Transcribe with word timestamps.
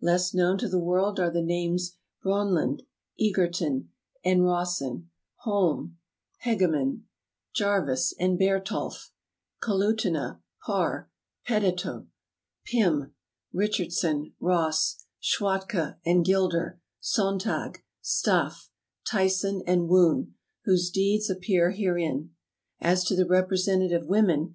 Less 0.00 0.32
known 0.32 0.58
to 0.58 0.68
the 0.68 0.78
world 0.78 1.18
are 1.18 1.28
the 1.28 1.42
names 1.42 1.96
Bronlund, 2.24 2.82
Egerton 3.18 3.90
and 4.24 4.44
Rawson, 4.44 5.10
Holm, 5.38 5.98
Hegemann, 6.44 6.58
V 6.58 6.70
vi 6.70 6.94
Preface 6.94 7.56
Jarvis 7.56 8.14
and 8.20 8.38
Bertholf, 8.38 9.10
Kalutunah, 9.60 10.40
Parr, 10.64 11.10
Petitot, 11.44 12.06
Pirn, 12.64 13.12
Richardson, 13.52 14.32
Ross, 14.38 15.04
Schwatka 15.20 15.98
and 16.06 16.24
Gilder, 16.24 16.80
Sonntag, 17.02 17.78
Staffe, 18.00 18.70
Tyson 19.04 19.62
and 19.66 19.88
Woon, 19.88 20.36
whose 20.64 20.90
deeds 20.92 21.28
appear 21.28 21.72
herein. 21.72 22.30
As 22.80 23.02
to 23.02 23.16
the 23.16 23.26
representative 23.26 24.06
women. 24.06 24.54